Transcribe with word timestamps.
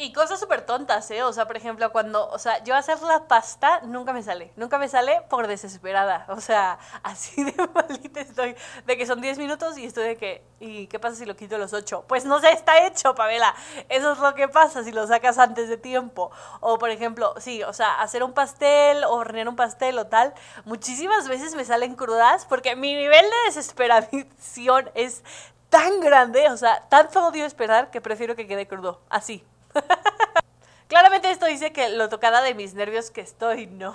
Y 0.00 0.12
cosas 0.12 0.38
súper 0.38 0.64
tontas, 0.64 1.10
¿eh? 1.10 1.24
O 1.24 1.32
sea, 1.32 1.48
por 1.48 1.56
ejemplo, 1.56 1.90
cuando, 1.90 2.28
o 2.28 2.38
sea, 2.38 2.62
yo 2.62 2.76
hacer 2.76 3.02
la 3.02 3.26
pasta 3.26 3.80
nunca 3.80 4.12
me 4.12 4.22
sale. 4.22 4.52
Nunca 4.54 4.78
me 4.78 4.88
sale 4.88 5.22
por 5.28 5.48
desesperada. 5.48 6.24
O 6.28 6.40
sea, 6.40 6.78
así 7.02 7.42
de 7.42 7.52
malita 7.74 8.20
estoy. 8.20 8.54
De 8.86 8.96
que 8.96 9.06
son 9.06 9.20
10 9.20 9.38
minutos 9.38 9.76
y 9.76 9.86
estoy 9.86 10.04
de 10.04 10.16
que, 10.16 10.44
¿y 10.60 10.86
qué 10.86 11.00
pasa 11.00 11.16
si 11.16 11.26
lo 11.26 11.34
quito 11.34 11.56
a 11.56 11.58
los 11.58 11.72
8? 11.72 12.04
Pues 12.06 12.24
no 12.24 12.38
sé, 12.38 12.52
está 12.52 12.86
hecho, 12.86 13.16
Pamela. 13.16 13.52
Eso 13.88 14.12
es 14.12 14.18
lo 14.20 14.36
que 14.36 14.46
pasa 14.46 14.84
si 14.84 14.92
lo 14.92 15.04
sacas 15.08 15.36
antes 15.36 15.68
de 15.68 15.76
tiempo. 15.76 16.30
O, 16.60 16.78
por 16.78 16.90
ejemplo, 16.90 17.34
sí, 17.38 17.64
o 17.64 17.72
sea, 17.72 18.00
hacer 18.00 18.22
un 18.22 18.34
pastel 18.34 19.02
o 19.02 19.14
hornear 19.14 19.48
un 19.48 19.56
pastel 19.56 19.98
o 19.98 20.06
tal. 20.06 20.32
Muchísimas 20.64 21.26
veces 21.26 21.56
me 21.56 21.64
salen 21.64 21.96
crudas 21.96 22.46
porque 22.46 22.76
mi 22.76 22.94
nivel 22.94 23.24
de 23.24 23.36
desesperación 23.46 24.90
es 24.94 25.24
tan 25.70 25.98
grande, 25.98 26.48
o 26.50 26.56
sea, 26.56 26.86
tanto 26.88 27.26
odio 27.26 27.44
esperar 27.44 27.90
que 27.90 28.00
prefiero 28.00 28.36
que 28.36 28.46
quede 28.46 28.68
crudo. 28.68 29.00
Así. 29.10 29.44
Claramente 30.88 31.30
esto 31.30 31.46
dice 31.46 31.72
que 31.72 31.90
lo 31.90 32.08
tocada 32.08 32.40
de 32.40 32.54
mis 32.54 32.74
nervios 32.74 33.10
que 33.10 33.20
estoy, 33.20 33.66
no, 33.66 33.94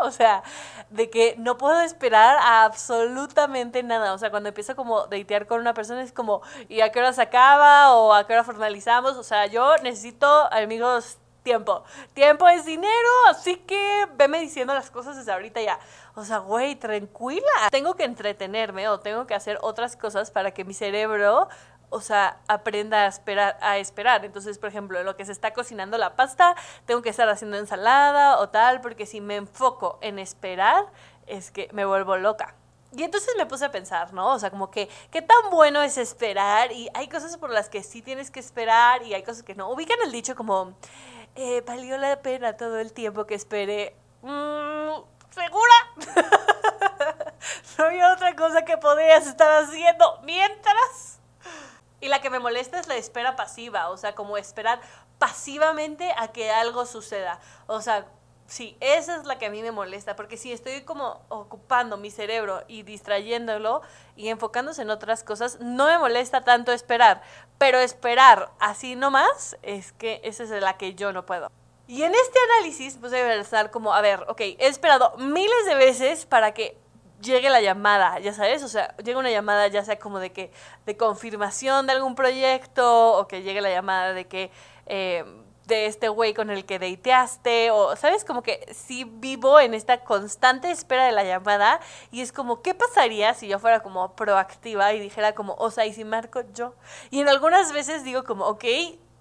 o 0.00 0.10
sea, 0.10 0.42
de 0.90 1.08
que 1.08 1.36
no 1.38 1.56
puedo 1.56 1.80
esperar 1.82 2.36
absolutamente 2.42 3.82
nada, 3.84 4.12
o 4.12 4.18
sea, 4.18 4.30
cuando 4.30 4.48
empiezo 4.48 4.74
como 4.74 5.06
datear 5.06 5.46
con 5.46 5.60
una 5.60 5.72
persona 5.72 6.02
es 6.02 6.12
como, 6.12 6.42
¿y 6.68 6.80
a 6.80 6.90
qué 6.90 6.98
hora 6.98 7.12
se 7.12 7.22
acaba? 7.22 7.94
o 7.94 8.12
a 8.12 8.26
qué 8.26 8.32
hora 8.32 8.44
finalizamos? 8.44 9.16
O 9.16 9.22
sea, 9.22 9.46
yo 9.46 9.76
necesito, 9.78 10.26
amigos, 10.52 11.18
tiempo. 11.42 11.84
Tiempo 12.14 12.48
es 12.48 12.64
dinero, 12.64 13.08
así 13.28 13.56
que 13.56 14.06
veme 14.16 14.40
diciendo 14.40 14.74
las 14.74 14.90
cosas 14.90 15.16
desde 15.16 15.32
ahorita 15.32 15.60
ya. 15.60 15.78
O 16.14 16.24
sea, 16.24 16.38
güey, 16.38 16.76
tranquila. 16.76 17.68
Tengo 17.70 17.94
que 17.94 18.04
entretenerme 18.04 18.88
o 18.88 19.00
tengo 19.00 19.26
que 19.26 19.34
hacer 19.34 19.58
otras 19.62 19.96
cosas 19.96 20.30
para 20.30 20.52
que 20.52 20.64
mi 20.64 20.74
cerebro 20.74 21.48
o 21.92 22.00
sea, 22.00 22.38
aprenda 22.48 23.04
a 23.04 23.06
esperar, 23.06 23.58
a 23.60 23.78
esperar. 23.78 24.24
Entonces, 24.24 24.58
por 24.58 24.70
ejemplo, 24.70 24.98
en 24.98 25.06
lo 25.06 25.16
que 25.16 25.24
se 25.24 25.32
está 25.32 25.52
cocinando 25.52 25.98
la 25.98 26.16
pasta, 26.16 26.56
tengo 26.86 27.02
que 27.02 27.10
estar 27.10 27.28
haciendo 27.28 27.58
ensalada 27.58 28.38
o 28.38 28.48
tal, 28.48 28.80
porque 28.80 29.06
si 29.06 29.20
me 29.20 29.36
enfoco 29.36 29.98
en 30.00 30.18
esperar, 30.18 30.86
es 31.26 31.50
que 31.50 31.68
me 31.72 31.84
vuelvo 31.84 32.16
loca. 32.16 32.54
Y 32.94 33.02
entonces 33.04 33.34
me 33.38 33.46
puse 33.46 33.64
a 33.64 33.70
pensar, 33.70 34.12
¿no? 34.12 34.32
O 34.32 34.38
sea, 34.38 34.50
como 34.50 34.70
que, 34.70 34.88
¿qué 35.10 35.22
tan 35.22 35.50
bueno 35.50 35.82
es 35.82 35.96
esperar? 35.96 36.72
Y 36.72 36.90
hay 36.94 37.08
cosas 37.08 37.36
por 37.38 37.50
las 37.50 37.68
que 37.68 37.82
sí 37.82 38.02
tienes 38.02 38.30
que 38.30 38.40
esperar 38.40 39.02
y 39.02 39.14
hay 39.14 39.22
cosas 39.22 39.42
que 39.42 39.54
no. 39.54 39.70
Ubican 39.70 39.98
el 40.04 40.12
dicho 40.12 40.34
como, 40.34 40.74
eh, 41.34 41.62
valió 41.66 41.96
la 41.96 42.20
pena 42.20 42.56
todo 42.56 42.78
el 42.78 42.92
tiempo 42.92 43.26
que 43.26 43.34
esperé. 43.34 43.96
Mm, 44.20 45.00
¿Segura? 45.30 45.74
no 47.78 47.84
hay 47.86 48.02
otra 48.02 48.36
cosa 48.36 48.62
que 48.64 48.76
podrías 48.76 49.26
estar 49.26 49.64
haciendo 49.64 50.20
mientras. 50.24 51.21
Y 52.02 52.08
la 52.08 52.20
que 52.20 52.30
me 52.30 52.40
molesta 52.40 52.80
es 52.80 52.88
la 52.88 52.96
espera 52.96 53.36
pasiva, 53.36 53.88
o 53.88 53.96
sea, 53.96 54.16
como 54.16 54.36
esperar 54.36 54.80
pasivamente 55.20 56.12
a 56.18 56.32
que 56.32 56.50
algo 56.50 56.84
suceda. 56.84 57.38
O 57.68 57.80
sea, 57.80 58.06
sí, 58.48 58.76
esa 58.80 59.14
es 59.14 59.24
la 59.24 59.38
que 59.38 59.46
a 59.46 59.50
mí 59.50 59.62
me 59.62 59.70
molesta, 59.70 60.16
porque 60.16 60.36
si 60.36 60.50
estoy 60.50 60.82
como 60.82 61.22
ocupando 61.28 61.96
mi 61.96 62.10
cerebro 62.10 62.64
y 62.66 62.82
distrayéndolo 62.82 63.82
y 64.16 64.30
enfocándose 64.30 64.82
en 64.82 64.90
otras 64.90 65.22
cosas, 65.22 65.60
no 65.60 65.86
me 65.86 65.96
molesta 65.96 66.42
tanto 66.42 66.72
esperar, 66.72 67.22
pero 67.56 67.78
esperar 67.78 68.50
así 68.58 68.96
nomás 68.96 69.56
es 69.62 69.92
que 69.92 70.20
esa 70.24 70.42
es 70.42 70.50
la 70.50 70.76
que 70.76 70.96
yo 70.96 71.12
no 71.12 71.24
puedo. 71.24 71.52
Y 71.86 72.02
en 72.02 72.16
este 72.16 72.38
análisis, 72.56 72.96
pues 72.96 73.12
debe 73.12 73.38
estar 73.38 73.70
como, 73.70 73.94
a 73.94 74.00
ver, 74.00 74.24
ok, 74.26 74.40
he 74.40 74.66
esperado 74.66 75.16
miles 75.18 75.66
de 75.66 75.76
veces 75.76 76.26
para 76.26 76.52
que 76.52 76.81
llegue 77.22 77.48
la 77.48 77.60
llamada, 77.60 78.18
ya 78.18 78.32
sabes, 78.34 78.62
o 78.62 78.68
sea, 78.68 78.94
llega 78.98 79.18
una 79.18 79.30
llamada 79.30 79.68
ya 79.68 79.84
sea 79.84 79.98
como 79.98 80.18
de 80.18 80.32
que, 80.32 80.52
de 80.84 80.96
confirmación 80.96 81.86
de 81.86 81.92
algún 81.92 82.14
proyecto, 82.14 83.16
o 83.16 83.28
que 83.28 83.42
llegue 83.42 83.60
la 83.60 83.70
llamada 83.70 84.12
de 84.12 84.26
que, 84.26 84.50
eh, 84.86 85.24
de 85.66 85.86
este 85.86 86.08
güey 86.08 86.34
con 86.34 86.50
el 86.50 86.64
que 86.64 86.78
dateaste, 86.78 87.70
o, 87.70 87.94
¿sabes? 87.96 88.24
Como 88.24 88.42
que 88.42 88.66
sí 88.74 89.04
vivo 89.04 89.60
en 89.60 89.74
esta 89.74 90.02
constante 90.02 90.70
espera 90.70 91.06
de 91.06 91.12
la 91.12 91.24
llamada, 91.24 91.80
y 92.10 92.20
es 92.20 92.32
como, 92.32 92.62
¿qué 92.62 92.74
pasaría 92.74 93.32
si 93.34 93.48
yo 93.48 93.58
fuera 93.58 93.80
como 93.80 94.14
proactiva 94.16 94.92
y 94.92 95.00
dijera 95.00 95.34
como, 95.34 95.54
o 95.54 95.70
sea, 95.70 95.86
y 95.86 95.94
si 95.94 96.04
marco 96.04 96.42
yo? 96.52 96.74
Y 97.10 97.20
en 97.20 97.28
algunas 97.28 97.72
veces 97.72 98.02
digo 98.04 98.24
como, 98.24 98.46
ok, 98.46 98.64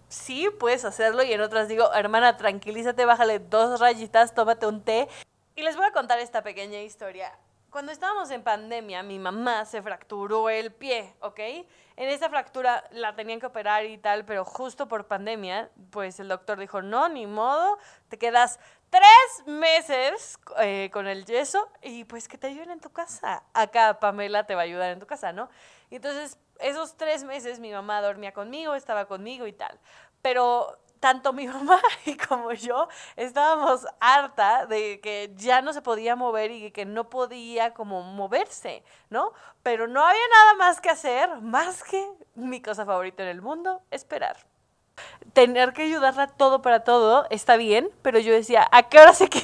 sí, 0.10 0.50
puedes 0.60 0.84
hacerlo, 0.84 1.24
y 1.24 1.32
en 1.32 1.42
otras 1.42 1.68
digo, 1.68 1.94
hermana, 1.94 2.38
tranquilízate, 2.38 3.06
bájale 3.06 3.40
dos 3.40 3.80
rayitas, 3.80 4.34
tómate 4.34 4.66
un 4.66 4.84
té. 4.84 5.08
Y 5.56 5.62
les 5.62 5.76
voy 5.78 5.86
a 5.86 5.92
contar 5.92 6.20
esta 6.20 6.42
pequeña 6.42 6.82
historia 6.82 7.32
cuando 7.72 7.94
estábamos 7.94 8.30
en 8.32 8.44
pandemia, 8.44 9.02
mi 9.02 9.18
mamá 9.18 9.64
se 9.66 9.82
fracturó 9.82 10.50
el 10.50 10.74
pie, 10.74 11.16
¿ok? 11.22 11.40
En 11.40 12.10
esa 12.10 12.30
fractura 12.30 12.84
la 12.92 13.16
tenían 13.16 13.40
que 13.40 13.46
operar 13.46 13.86
y 13.86 13.98
tal, 13.98 14.26
pero 14.26 14.44
justo 14.44 14.90
por 14.90 15.08
pandemia, 15.08 15.72
pues 15.90 16.20
el 16.20 16.28
doctor 16.28 16.60
dijo, 16.60 16.82
no, 16.82 17.08
ni 17.08 17.26
modo, 17.26 17.78
te 18.10 18.18
quedas 18.18 18.60
tres 18.90 19.48
meses 19.48 20.38
eh, 20.60 20.90
con 20.92 21.08
el 21.08 21.26
yeso 21.26 21.70
y 21.82 22.04
pues 22.04 22.28
que 22.28 22.38
te 22.38 22.48
ayuden 22.48 22.72
en 22.72 22.82
tu 22.82 22.92
casa. 22.92 23.44
Acá 23.54 24.00
Pamela 24.02 24.46
te 24.46 24.54
va 24.54 24.62
a 24.62 24.66
ayudar 24.66 24.92
en 24.92 25.00
tu 25.00 25.08
casa, 25.08 25.32
¿no? 25.32 25.50
Y 25.90 25.96
entonces 25.96 26.38
esos 26.60 26.98
tres 26.98 27.24
meses 27.24 27.62
mi 27.62 27.72
mamá 27.72 28.02
dormía 28.02 28.34
conmigo, 28.34 28.76
estaba 28.76 29.06
conmigo 29.06 29.48
y 29.48 29.54
tal. 29.54 29.80
Pero 30.22 30.78
tanto 31.02 31.34
mi 31.34 31.48
mamá 31.48 31.82
y 32.06 32.16
como 32.16 32.54
yo 32.54 32.88
estábamos 33.18 33.86
harta 34.00 34.66
de 34.68 35.02
que 35.02 35.34
ya 35.36 35.62
no 35.62 35.74
se 35.74 35.82
podía 35.82 36.16
mover 36.16 36.52
y 36.52 36.72
que 36.72 36.86
no 36.86 37.10
podía 37.10 37.74
como 37.74 38.04
moverse, 38.04 38.86
¿no? 39.10 39.34
Pero 39.64 39.88
no 39.88 40.06
había 40.06 40.28
nada 40.34 40.54
más 40.54 40.80
que 40.80 40.90
hacer, 40.90 41.42
más 41.42 41.84
que 41.84 42.08
mi 42.36 42.62
cosa 42.62 42.86
favorita 42.86 43.24
en 43.24 43.30
el 43.30 43.42
mundo, 43.42 43.82
esperar. 43.92 44.38
Tener 45.34 45.74
que 45.74 45.84
ayudarla 45.84 46.28
todo 46.28 46.62
para 46.62 46.84
todo 46.84 47.26
está 47.32 47.58
bien, 47.58 47.90
pero 48.04 48.20
yo 48.20 48.32
decía, 48.32 48.68
¿a 48.72 48.84
qué 48.84 49.00
hora 49.00 49.14
se 49.14 49.28
quita? 49.28 49.41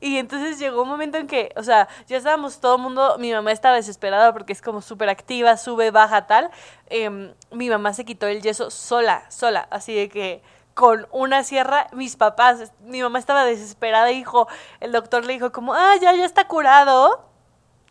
Y 0.00 0.18
entonces 0.18 0.58
llegó 0.58 0.82
un 0.82 0.88
momento 0.88 1.18
en 1.18 1.26
que, 1.26 1.52
o 1.56 1.62
sea, 1.62 1.88
ya 2.06 2.16
estábamos 2.16 2.60
todo 2.60 2.76
el 2.76 2.82
mundo, 2.82 3.16
mi 3.18 3.32
mamá 3.32 3.52
estaba 3.52 3.76
desesperada 3.76 4.32
porque 4.32 4.52
es 4.52 4.62
como 4.62 4.82
súper 4.82 5.08
activa, 5.08 5.56
sube, 5.56 5.90
baja, 5.90 6.26
tal. 6.26 6.50
Em, 6.86 7.32
mi 7.50 7.70
mamá 7.70 7.94
se 7.94 8.04
quitó 8.04 8.26
el 8.26 8.42
yeso 8.42 8.70
sola, 8.70 9.30
sola, 9.30 9.66
así 9.70 9.94
de 9.94 10.08
que 10.08 10.42
con 10.74 11.08
una 11.10 11.42
sierra, 11.42 11.88
mis 11.92 12.16
papás, 12.16 12.72
mi 12.80 13.02
mamá 13.02 13.18
estaba 13.18 13.44
desesperada, 13.44 14.06
dijo, 14.06 14.46
el 14.80 14.92
doctor 14.92 15.24
le 15.24 15.32
dijo 15.32 15.50
como, 15.50 15.74
ah, 15.74 15.94
ya, 16.00 16.12
ya 16.14 16.24
está 16.24 16.46
curado 16.46 17.28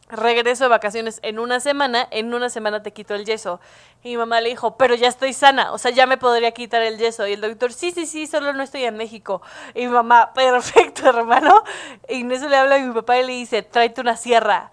regreso 0.10 0.66
de 0.66 0.70
vacaciones 0.70 1.20
en 1.22 1.40
una 1.40 1.60
semana, 1.60 2.08
en 2.12 2.34
una 2.34 2.50
semana 2.50 2.82
te 2.82 2.94
quito 2.94 3.16
el 3.16 3.26
yeso. 3.26 3.60
Y 4.04 4.10
mi 4.10 4.18
mamá 4.18 4.42
le 4.42 4.50
dijo, 4.50 4.78
pero 4.78 4.96
ya 4.96 5.08
estoy 5.08 5.34
sana, 5.34 5.72
o 5.74 5.78
sea, 5.78 5.92
ya 5.92 6.06
me 6.06 6.18
podría 6.18 6.52
quitar 6.52 6.82
el 6.82 6.98
yeso. 6.98 7.28
Y 7.28 7.34
el 7.34 7.42
doctor, 7.42 7.74
sí, 7.74 7.92
sí, 7.92 8.06
sí, 8.06 8.28
solo 8.28 8.54
no 8.54 8.64
estoy 8.64 8.84
en 8.86 8.96
México. 8.96 9.42
Y 9.74 9.88
mi 9.88 9.94
mamá, 9.94 10.34
perfecto, 10.36 11.10
hermano. 11.10 11.64
Y 12.08 12.22
en 12.22 12.32
eso 12.32 12.48
le 12.48 12.58
habla 12.58 12.76
a 12.76 12.80
mi 12.80 12.94
papá 12.94 13.20
y 13.20 13.26
le 13.26 13.34
dice, 13.34 13.64
tráete 13.64 14.02
una 14.02 14.16
sierra. 14.18 14.72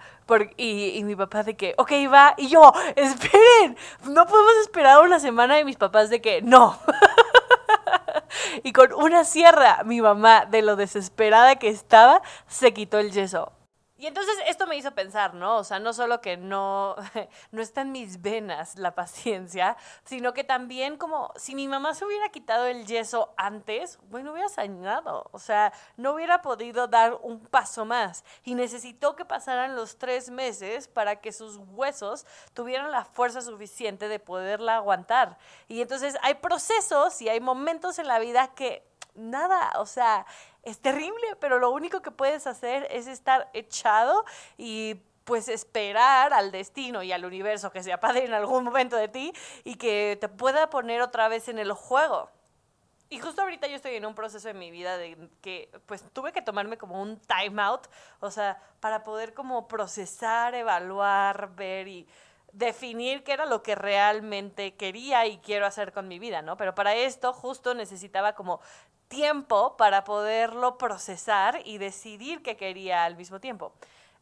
y, 0.57 0.99
y, 0.99 1.05
mi 1.05 1.17
papá 1.17 1.43
de 1.43 1.57
que, 1.57 1.75
ok, 1.79 1.93
va. 2.13 2.35
Y 2.37 2.49
yo, 2.49 2.73
esperen, 2.97 3.77
no 4.05 4.27
podemos 4.27 4.55
esperar 4.63 5.03
una 5.03 5.19
semana. 5.19 5.59
Y 5.59 5.65
mis 5.65 5.77
papás 5.77 6.11
de 6.11 6.21
que, 6.21 6.43
no. 6.43 6.79
y 8.63 8.73
con 8.73 8.93
una 8.93 9.25
sierra, 9.25 9.83
mi 9.85 10.01
mamá, 10.01 10.47
de 10.47 10.63
lo 10.63 10.77
desesperada 10.77 11.57
que 11.57 11.69
estaba, 11.69 12.23
se 12.47 12.73
quitó 12.73 12.99
el 12.99 13.11
yeso. 13.11 13.54
Y 14.05 14.07
entonces 14.07 14.37
esto 14.47 14.67
me 14.67 14.77
hizo 14.77 14.95
pensar, 14.95 15.33
¿no? 15.33 15.57
O 15.57 15.65
sea, 15.65 15.79
no 15.79 15.95
solo 15.95 16.21
que 16.21 16.37
no, 16.37 16.95
no 17.53 17.63
está 17.63 17.81
en 17.81 17.93
mis 17.93 18.21
venas 18.21 18.77
la 18.77 18.95
paciencia, 18.95 19.79
sino 20.05 20.35
que 20.35 20.45
también 20.45 20.99
como 20.99 21.33
si 21.37 21.55
mi 21.55 21.69
mamá 21.69 21.95
se 21.95 22.05
hubiera 22.05 22.29
quitado 22.29 22.67
el 22.67 22.85
yeso 22.85 23.33
antes, 23.39 23.99
bueno, 24.11 24.33
hubiera 24.33 24.51
sanado. 24.51 25.31
O 25.33 25.39
sea, 25.39 25.73
no 25.97 26.13
hubiera 26.13 26.43
podido 26.43 26.87
dar 26.87 27.19
un 27.23 27.47
paso 27.47 27.87
más. 27.87 28.27
Y 28.43 28.55
necesitó 28.55 29.17
que 29.17 29.25
pasaran 29.25 29.75
los 29.75 29.97
tres 29.97 30.29
meses 30.29 30.87
para 30.87 31.23
que 31.23 31.33
sus 31.33 31.57
huesos 31.57 32.27
tuvieran 32.53 32.93
la 32.93 33.07
fuerza 33.07 33.41
suficiente 33.41 34.09
de 34.09 34.19
poderla 34.19 34.77
aguantar. 34.77 35.39
Y 35.67 35.81
entonces 35.81 36.19
hay 36.21 36.35
procesos 36.35 37.23
y 37.23 37.31
hay 37.31 37.41
momentos 37.41 37.99
en 37.99 38.09
la 38.09 38.19
vida 38.19 38.49
que 38.49 38.87
nada, 39.15 39.73
o 39.79 39.87
sea, 39.87 40.27
es 40.65 40.81
terrible, 40.81 41.37
pero 41.41 41.59
lo 41.59 41.71
único 41.71 42.03
que 42.03 42.11
puedes 42.11 42.47
hacer 42.47 42.87
es 42.91 43.07
estar 43.07 43.51
echado 43.53 44.25
y 44.57 44.97
pues 45.25 45.49
esperar 45.49 46.33
al 46.33 46.51
destino 46.51 47.03
y 47.03 47.13
al 47.13 47.25
universo 47.25 47.73
que 47.73 47.83
se 47.83 47.93
apague 47.93 48.25
en 48.25 48.35
algún 48.35 48.65
momento 48.65 48.97
de 48.97 49.09
ti 49.09 49.33
y 49.65 49.77
que 49.77 50.19
te 50.21 50.29
pueda 50.29 50.71
poner 50.71 51.01
otra 51.01 51.29
vez 51.29 51.49
en 51.49 51.59
el 51.59 51.73
juego. 51.73 52.31
Y 53.11 53.21
justo 53.21 53.43
ahorita 53.43 53.67
yo 53.67 53.77
estoy 53.77 53.95
en 53.95 54.07
un 54.07 54.15
proceso 54.15 54.49
de 54.49 54.55
mi 54.55 54.71
vida 54.71 54.97
de 54.97 55.29
que 55.41 55.71
pues 55.87 56.03
tuve 56.13 56.33
que 56.33 56.43
tomarme 56.43 56.79
como 56.79 57.01
un 57.01 57.21
time 57.21 57.63
out, 57.63 57.87
o 58.21 58.31
sea, 58.31 58.61
para 58.81 59.05
poder 59.05 59.35
como 59.35 59.69
procesar, 59.69 60.55
evaluar, 60.55 61.55
ver 61.55 61.87
y 61.89 62.09
definir 62.53 63.23
qué 63.25 63.33
era 63.33 63.47
lo 63.47 63.63
que 63.63 63.75
realmente 63.75 64.75
quería 64.75 65.27
y 65.27 65.39
quiero 65.39 65.67
hacer 65.67 65.93
con 65.93 66.09
mi 66.09 66.19
vida, 66.19 66.41
¿no? 66.41 66.57
Pero 66.57 66.75
para 66.75 66.95
esto 66.95 67.33
justo 67.33 67.75
necesitaba 67.75 68.35
como 68.35 68.61
tiempo 69.09 69.77
para 69.77 70.05
poderlo 70.05 70.79
procesar 70.79 71.61
y 71.65 71.79
decidir 71.79 72.43
qué 72.43 72.57
quería 72.57 73.05
al 73.05 73.17
mismo 73.17 73.41
tiempo. 73.41 73.73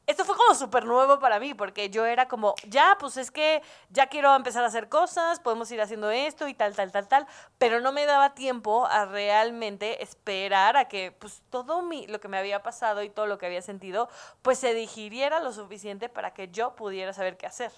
Esto 0.05 0.25
fue 0.25 0.37
como 0.37 0.55
súper 0.56 0.84
nuevo 0.84 1.20
para 1.20 1.38
mí, 1.38 1.55
porque 1.55 1.88
yo 1.88 2.05
era 2.05 2.26
como, 2.26 2.56
ya, 2.67 2.96
pues 2.99 3.17
es 3.17 3.31
que 3.31 3.62
ya 3.88 4.08
quiero 4.08 4.34
empezar 4.34 4.64
a 4.64 4.67
hacer 4.67 4.88
cosas, 4.88 5.38
podemos 5.38 5.70
ir 5.70 5.81
haciendo 5.81 6.11
esto 6.11 6.49
y 6.49 6.55
tal, 6.55 6.75
tal, 6.75 6.90
tal, 6.90 7.06
tal, 7.06 7.26
pero 7.56 7.81
no 7.81 7.93
me 7.93 8.05
daba 8.05 8.34
tiempo 8.34 8.84
a 8.87 9.05
realmente 9.05 10.02
esperar 10.02 10.76
a 10.76 10.88
que 10.88 11.12
pues 11.12 11.43
todo 11.50 11.82
mi, 11.82 12.08
lo 12.08 12.20
que 12.20 12.26
me 12.26 12.37
había 12.37 12.64
pasado 12.64 13.05
y 13.05 13.11
todo 13.11 13.26
lo 13.26 13.38
que 13.38 13.46
había 13.46 13.62
sentido, 13.62 14.08
pues 14.43 14.58
se 14.58 14.75
digiriera 14.75 15.38
lo 15.38 15.52
suficiente 15.52 16.08
para 16.08 16.34
que 16.34 16.49
yo 16.49 16.75
pudiera 16.75 17.12
saber 17.12 17.37
qué 17.37 17.46
hacer. 17.46 17.70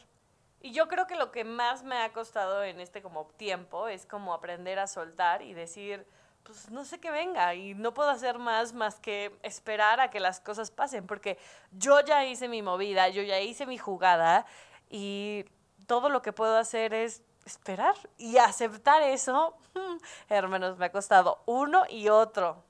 Y 0.63 0.73
yo 0.73 0.89
creo 0.89 1.07
que 1.07 1.17
lo 1.17 1.31
que 1.31 1.45
más 1.45 1.83
me 1.83 1.99
ha 1.99 2.11
costado 2.15 2.65
en 2.65 2.81
este 2.81 3.03
como 3.03 3.27
tiempo 3.37 3.87
es 3.87 4.07
como 4.07 4.33
aprender 4.33 4.79
a 4.79 4.87
soltar 4.87 5.43
y 5.43 5.53
decir, 5.53 6.07
pues 6.45 6.71
no 6.71 6.85
sé 6.85 7.01
qué 7.01 7.11
venga 7.11 7.55
y 7.55 7.75
no 7.75 7.95
puedo 7.95 8.11
hacer 8.11 8.39
más 8.39 8.75
más 8.75 8.97
que 8.97 9.35
esperar 9.43 10.01
a 10.01 10.11
que 10.11 10.21
las 10.21 10.41
cosas 10.41 10.71
pasen, 10.71 11.07
porque 11.07 11.39
yo 11.73 12.01
ya 12.01 12.25
hice 12.25 12.49
mi 12.49 12.63
movida, 12.63 13.09
yo 13.09 13.23
ya 13.23 13.41
hice 13.41 13.67
mi 13.67 13.79
jugada 13.79 14.47
y 14.91 15.45
todo 15.87 16.09
lo 16.09 16.23
que 16.23 16.33
puedo 16.33 16.57
hacer 16.57 16.95
es 16.95 17.23
esperar 17.45 17.95
y 18.19 18.39
aceptar 18.39 19.03
eso, 19.03 19.57
hermanos, 20.29 20.79
me 20.79 20.87
ha 20.87 20.93
costado 20.93 21.43
uno 21.47 21.85
y 21.89 22.09
otro. 22.09 22.63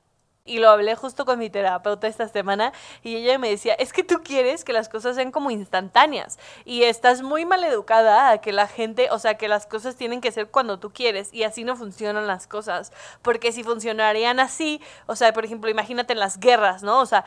Y 0.46 0.58
lo 0.58 0.68
hablé 0.68 0.94
justo 0.94 1.24
con 1.24 1.38
mi 1.38 1.48
terapeuta 1.48 2.06
esta 2.06 2.28
semana 2.28 2.74
y 3.02 3.16
ella 3.16 3.38
me 3.38 3.48
decía, 3.48 3.72
es 3.72 3.94
que 3.94 4.04
tú 4.04 4.20
quieres 4.22 4.62
que 4.62 4.74
las 4.74 4.90
cosas 4.90 5.16
sean 5.16 5.30
como 5.30 5.50
instantáneas 5.50 6.38
y 6.66 6.82
estás 6.82 7.22
muy 7.22 7.46
mal 7.46 7.64
educada 7.64 8.28
a 8.28 8.38
que 8.42 8.52
la 8.52 8.66
gente, 8.66 9.08
o 9.10 9.18
sea, 9.18 9.38
que 9.38 9.48
las 9.48 9.64
cosas 9.64 9.96
tienen 9.96 10.20
que 10.20 10.32
ser 10.32 10.48
cuando 10.48 10.78
tú 10.78 10.92
quieres 10.92 11.32
y 11.32 11.44
así 11.44 11.64
no 11.64 11.76
funcionan 11.76 12.26
las 12.26 12.46
cosas, 12.46 12.92
porque 13.22 13.52
si 13.52 13.64
funcionarían 13.64 14.38
así, 14.38 14.82
o 15.06 15.16
sea, 15.16 15.32
por 15.32 15.46
ejemplo, 15.46 15.70
imagínate 15.70 16.12
en 16.12 16.18
las 16.18 16.38
guerras, 16.38 16.82
¿no? 16.82 17.00
O 17.00 17.06
sea, 17.06 17.24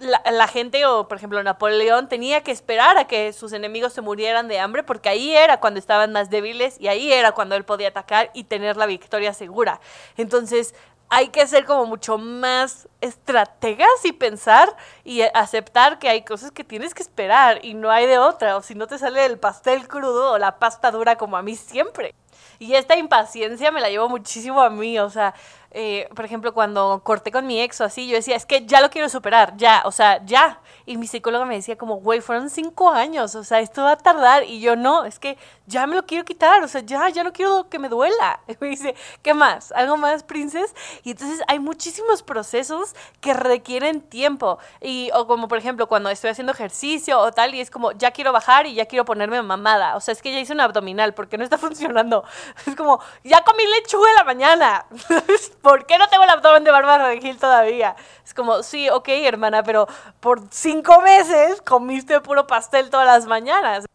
la, 0.00 0.20
la, 0.28 0.48
gente, 0.48 0.84
o 0.86 1.06
por 1.06 1.18
ejemplo 1.18 1.40
Napoleón, 1.40 2.08
tenía 2.08 2.42
que 2.42 2.50
esperar 2.50 2.98
a 2.98 3.06
que 3.06 3.32
sus 3.32 3.52
enemigos 3.52 3.92
se 3.92 4.00
murieran 4.00 4.48
de 4.48 4.58
hambre, 4.58 4.82
porque 4.82 5.08
ahí 5.08 5.36
era 5.36 5.60
cuando 5.60 5.78
estaban 5.78 6.10
más 6.10 6.30
débiles 6.30 6.80
y 6.80 6.88
ahí 6.88 7.12
era 7.12 7.30
cuando 7.30 7.54
él 7.54 7.64
podía 7.64 7.90
atacar 7.90 8.32
y 8.34 8.42
tener 8.42 8.76
la 8.76 8.86
victoria 8.86 9.32
segura. 9.32 9.80
Entonces, 10.16 10.74
hay 11.14 11.28
que 11.28 11.46
ser 11.46 11.64
como 11.64 11.86
mucho 11.86 12.18
más 12.18 12.88
estrategas 13.00 14.04
y 14.04 14.10
pensar 14.10 14.76
y 15.04 15.22
aceptar 15.22 16.00
que 16.00 16.08
hay 16.08 16.24
cosas 16.24 16.50
que 16.50 16.64
tienes 16.64 16.92
que 16.92 17.04
esperar 17.04 17.64
y 17.64 17.74
no 17.74 17.92
hay 17.92 18.06
de 18.06 18.18
otra, 18.18 18.56
o 18.56 18.62
si 18.62 18.74
no 18.74 18.88
te 18.88 18.98
sale 18.98 19.24
el 19.24 19.38
pastel 19.38 19.86
crudo 19.86 20.32
o 20.32 20.38
la 20.38 20.58
pasta 20.58 20.90
dura 20.90 21.14
como 21.16 21.36
a 21.36 21.42
mí 21.42 21.54
siempre. 21.54 22.14
Y 22.58 22.74
esta 22.74 22.96
impaciencia 22.96 23.70
me 23.72 23.80
la 23.80 23.88
llevo 23.88 24.08
muchísimo 24.08 24.60
a 24.60 24.70
mí, 24.70 24.98
o 24.98 25.10
sea, 25.10 25.34
eh, 25.76 26.08
por 26.14 26.24
ejemplo, 26.24 26.54
cuando 26.54 27.00
corté 27.02 27.32
con 27.32 27.48
mi 27.48 27.60
ex 27.60 27.80
o 27.80 27.84
así, 27.84 28.06
yo 28.06 28.14
decía, 28.14 28.36
es 28.36 28.46
que 28.46 28.64
ya 28.64 28.80
lo 28.80 28.90
quiero 28.90 29.08
superar, 29.08 29.56
ya, 29.56 29.82
o 29.84 29.90
sea, 29.90 30.24
ya. 30.24 30.60
Y 30.86 30.96
mi 30.96 31.08
psicóloga 31.08 31.44
me 31.46 31.56
decía 31.56 31.76
como, 31.76 31.96
güey, 31.96 32.20
fueron 32.20 32.48
cinco 32.48 32.90
años, 32.90 33.34
o 33.34 33.42
sea, 33.42 33.58
esto 33.58 33.82
va 33.82 33.92
a 33.92 33.96
tardar. 33.96 34.44
Y 34.44 34.60
yo, 34.60 34.76
no, 34.76 35.04
es 35.04 35.18
que 35.18 35.36
ya 35.66 35.88
me 35.88 35.96
lo 35.96 36.06
quiero 36.06 36.24
quitar, 36.24 36.62
o 36.62 36.68
sea, 36.68 36.80
ya, 36.82 37.08
ya 37.08 37.24
no 37.24 37.32
quiero 37.32 37.68
que 37.68 37.80
me 37.80 37.88
duela. 37.88 38.40
Me 38.60 38.68
dice, 38.68 38.94
¿qué 39.22 39.34
más? 39.34 39.72
¿Algo 39.72 39.96
más, 39.96 40.22
princes? 40.22 40.74
Y 41.02 41.10
entonces 41.10 41.42
hay 41.48 41.58
muchísimos 41.58 42.22
procesos 42.22 42.94
que 43.20 43.34
requieren 43.34 44.00
tiempo. 44.00 44.58
Y, 44.80 45.10
o 45.12 45.26
como, 45.26 45.48
por 45.48 45.58
ejemplo, 45.58 45.88
cuando 45.88 46.08
estoy 46.08 46.30
haciendo 46.30 46.52
ejercicio 46.52 47.18
o 47.18 47.32
tal, 47.32 47.54
y 47.54 47.60
es 47.60 47.70
como, 47.70 47.92
ya 47.92 48.12
quiero 48.12 48.32
bajar 48.32 48.66
y 48.66 48.74
ya 48.74 48.86
quiero 48.86 49.04
ponerme 49.04 49.42
mamada. 49.42 49.96
O 49.96 50.00
sea, 50.00 50.12
es 50.12 50.22
que 50.22 50.32
ya 50.32 50.38
hice 50.38 50.52
un 50.52 50.60
abdominal 50.60 51.14
porque 51.14 51.36
no 51.36 51.44
está 51.44 51.58
funcionando. 51.66 52.23
Es 52.66 52.76
como, 52.76 53.00
ya 53.22 53.42
comí 53.44 53.64
lechuga 53.66 54.08
en 54.10 54.16
la 54.16 54.24
mañana. 54.24 54.86
¿por 55.62 55.86
qué 55.86 55.98
no 55.98 56.08
tengo 56.08 56.24
el 56.24 56.30
abdomen 56.30 56.64
de 56.64 56.70
Bárbara 56.70 57.06
Regil 57.08 57.38
todavía? 57.38 57.96
Es 58.24 58.34
como, 58.34 58.62
sí, 58.62 58.88
ok, 58.90 59.08
hermana, 59.08 59.62
pero 59.62 59.86
por 60.20 60.42
cinco 60.50 61.00
meses 61.00 61.60
comiste 61.62 62.20
puro 62.20 62.46
pastel 62.46 62.90
todas 62.90 63.06
las 63.06 63.26
mañanas. 63.26 63.86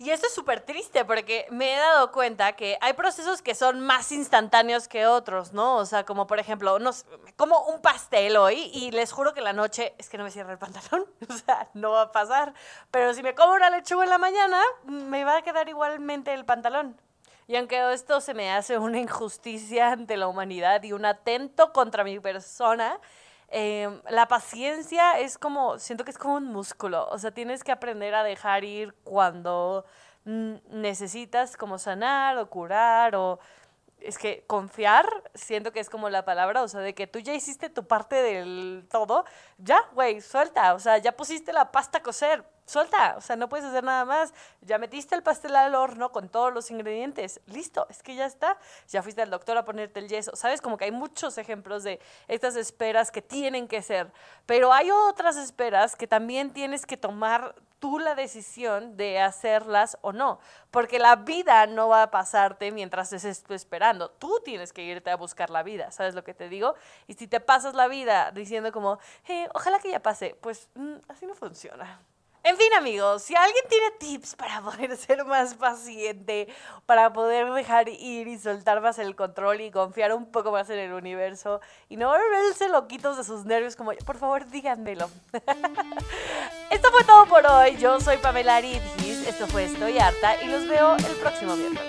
Y 0.00 0.10
esto 0.10 0.28
es 0.28 0.34
súper 0.34 0.60
triste 0.60 1.04
porque 1.04 1.46
me 1.50 1.74
he 1.74 1.76
dado 1.76 2.12
cuenta 2.12 2.52
que 2.52 2.78
hay 2.80 2.92
procesos 2.92 3.42
que 3.42 3.56
son 3.56 3.80
más 3.80 4.12
instantáneos 4.12 4.86
que 4.86 5.06
otros, 5.06 5.52
¿no? 5.52 5.74
O 5.76 5.84
sea, 5.86 6.04
como 6.04 6.28
por 6.28 6.38
ejemplo, 6.38 6.78
no, 6.78 6.92
como 7.36 7.58
un 7.66 7.82
pastel 7.82 8.36
hoy 8.36 8.70
y 8.72 8.92
les 8.92 9.10
juro 9.10 9.34
que 9.34 9.40
la 9.40 9.52
noche 9.52 9.94
es 9.98 10.08
que 10.08 10.16
no 10.16 10.22
me 10.22 10.30
cierra 10.30 10.52
el 10.52 10.58
pantalón, 10.58 11.04
o 11.28 11.32
sea, 11.32 11.68
no 11.74 11.90
va 11.90 12.02
a 12.02 12.12
pasar. 12.12 12.54
Pero 12.92 13.12
si 13.12 13.24
me 13.24 13.34
como 13.34 13.54
una 13.54 13.70
lechuga 13.70 14.04
en 14.04 14.10
la 14.10 14.18
mañana, 14.18 14.62
me 14.84 15.24
va 15.24 15.38
a 15.38 15.42
quedar 15.42 15.68
igualmente 15.68 16.32
el 16.32 16.44
pantalón. 16.44 16.96
Y 17.48 17.56
aunque 17.56 17.92
esto 17.94 18.20
se 18.20 18.34
me 18.34 18.50
hace 18.52 18.76
una 18.78 18.98
injusticia 18.98 19.92
ante 19.92 20.18
la 20.18 20.28
humanidad 20.28 20.82
y 20.82 20.92
un 20.92 21.06
atento 21.06 21.72
contra 21.72 22.04
mi 22.04 22.20
persona, 22.20 23.00
em, 23.48 24.02
la 24.10 24.28
paciencia 24.28 25.18
es 25.18 25.38
como, 25.38 25.78
siento 25.78 26.04
que 26.04 26.10
es 26.10 26.18
como 26.18 26.34
un 26.34 26.44
músculo, 26.44 27.08
o 27.08 27.18
sea, 27.18 27.30
tienes 27.30 27.64
que 27.64 27.72
aprender 27.72 28.14
a 28.14 28.22
dejar 28.22 28.64
ir 28.64 28.92
cuando 29.02 29.86
necesitas 30.24 31.56
como 31.56 31.78
sanar 31.78 32.36
o 32.36 32.50
curar 32.50 33.16
o 33.16 33.38
es 34.00 34.18
que 34.18 34.44
confiar, 34.46 35.06
siento 35.34 35.72
que 35.72 35.80
es 35.80 35.90
como 35.90 36.08
la 36.08 36.24
palabra, 36.24 36.62
o 36.62 36.68
sea, 36.68 36.80
de 36.80 36.94
que 36.94 37.06
tú 37.06 37.18
ya 37.18 37.34
hiciste 37.34 37.70
tu 37.70 37.86
parte 37.86 38.16
del 38.16 38.86
todo, 38.90 39.24
ya, 39.58 39.80
güey, 39.92 40.20
suelta, 40.20 40.74
o 40.74 40.78
sea, 40.78 40.98
ya 40.98 41.16
pusiste 41.16 41.52
la 41.52 41.70
pasta 41.70 41.98
a 41.98 42.02
cocer, 42.02 42.44
suelta, 42.68 43.14
o 43.16 43.20
sea, 43.20 43.36
no 43.36 43.48
puedes 43.48 43.66
hacer 43.66 43.82
nada 43.82 44.04
más. 44.04 44.32
Ya 44.60 44.78
metiste 44.78 45.14
el 45.14 45.22
pastel 45.22 45.56
al 45.56 45.74
horno 45.74 46.12
con 46.12 46.28
todos 46.28 46.52
los 46.52 46.70
ingredientes, 46.70 47.40
listo, 47.46 47.86
es 47.88 48.02
que 48.02 48.14
ya 48.14 48.26
está. 48.26 48.58
Ya 48.88 49.02
fuiste 49.02 49.22
al 49.22 49.30
doctor 49.30 49.56
a 49.56 49.64
ponerte 49.64 50.00
el 50.00 50.08
yeso, 50.08 50.36
¿sabes? 50.36 50.60
Como 50.60 50.76
que 50.76 50.84
hay 50.84 50.92
muchos 50.92 51.38
ejemplos 51.38 51.82
de 51.82 52.00
estas 52.28 52.56
esperas 52.56 53.10
que 53.10 53.22
tienen 53.22 53.68
que 53.68 53.82
ser, 53.82 54.12
pero 54.46 54.72
hay 54.72 54.90
otras 54.90 55.36
esperas 55.36 55.96
que 55.96 56.06
también 56.06 56.52
tienes 56.52 56.86
que 56.86 56.96
tomar 56.96 57.54
tú 57.78 57.98
la 57.98 58.14
decisión 58.14 58.96
de 58.96 59.20
hacerlas 59.20 59.98
o 60.00 60.12
no, 60.12 60.40
porque 60.70 60.98
la 60.98 61.16
vida 61.16 61.66
no 61.66 61.88
va 61.88 62.04
a 62.04 62.10
pasarte 62.10 62.72
mientras 62.72 63.12
estés 63.12 63.44
esperando, 63.50 64.10
tú 64.10 64.40
tienes 64.44 64.72
que 64.72 64.82
irte 64.82 65.10
a 65.10 65.16
buscar 65.16 65.50
la 65.50 65.62
vida, 65.62 65.90
¿sabes 65.90 66.14
lo 66.14 66.24
que 66.24 66.34
te 66.34 66.48
digo? 66.48 66.74
Y 67.06 67.14
si 67.14 67.26
te 67.26 67.40
pasas 67.40 67.74
la 67.74 67.88
vida 67.88 68.30
diciendo 68.32 68.72
como, 68.72 68.98
hey, 69.24 69.46
ojalá 69.54 69.78
que 69.78 69.90
ya 69.90 70.02
pase, 70.02 70.36
pues 70.40 70.68
mm, 70.74 70.96
así 71.08 71.26
no 71.26 71.34
funciona. 71.34 72.00
En 72.48 72.56
fin, 72.56 72.72
amigos, 72.78 73.24
si 73.24 73.34
alguien 73.34 73.62
tiene 73.68 73.90
tips 73.98 74.34
para 74.34 74.62
poder 74.62 74.96
ser 74.96 75.22
más 75.26 75.54
paciente, 75.54 76.48
para 76.86 77.12
poder 77.12 77.52
dejar 77.52 77.90
ir 77.90 78.26
y 78.26 78.38
soltar 78.38 78.80
más 78.80 78.98
el 78.98 79.14
control 79.14 79.60
y 79.60 79.70
confiar 79.70 80.14
un 80.14 80.24
poco 80.24 80.50
más 80.50 80.70
en 80.70 80.78
el 80.78 80.94
universo 80.94 81.60
y 81.90 81.98
no 81.98 82.08
volverse 82.08 82.70
loquitos 82.70 83.18
de 83.18 83.24
sus 83.24 83.44
nervios 83.44 83.76
como 83.76 83.92
yo, 83.92 83.98
por 83.98 84.16
favor, 84.16 84.48
díganmelo. 84.48 85.10
Esto 86.70 86.90
fue 86.90 87.04
todo 87.04 87.26
por 87.26 87.46
hoy. 87.46 87.76
Yo 87.76 88.00
soy 88.00 88.16
Pamela 88.16 88.56
Aridgis, 88.56 89.26
esto 89.26 89.46
fue 89.46 89.64
Estoy 89.64 89.98
Harta 89.98 90.42
y 90.42 90.46
los 90.46 90.66
veo 90.66 90.96
el 90.96 91.16
próximo 91.16 91.54
viernes. 91.54 91.87